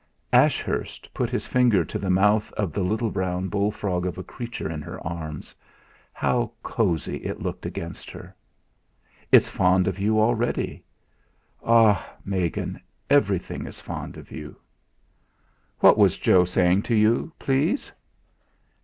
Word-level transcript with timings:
Ashurst 0.33 1.13
put 1.13 1.29
his 1.29 1.45
finger 1.45 1.85
to 1.85 1.99
the 1.99 2.09
mouth 2.09 2.51
of 2.53 2.73
the 2.73 2.81
little 2.81 3.11
brown 3.11 3.49
bullfrog 3.49 4.07
of 4.07 4.17
a 4.17 4.23
creature 4.23 4.67
in 4.67 4.81
her 4.81 4.99
arms. 5.05 5.53
How 6.11 6.51
cosy 6.63 7.17
it 7.17 7.39
looked 7.39 7.67
against 7.67 8.09
her! 8.09 8.35
"It's 9.31 9.47
fond 9.47 9.87
of 9.87 9.99
you 9.99 10.19
already. 10.19 10.83
Ah 11.63 12.03
I 12.03 12.15
Megan, 12.25 12.81
everything 13.11 13.67
is 13.67 13.79
fond 13.79 14.17
of 14.17 14.31
you." 14.31 14.55
"What 15.81 15.99
was 15.99 16.17
Joe 16.17 16.45
saying 16.45 16.81
to 16.89 16.95
you, 16.95 17.31
please?" 17.37 17.91